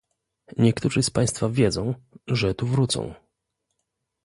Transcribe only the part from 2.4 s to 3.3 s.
tu wrócą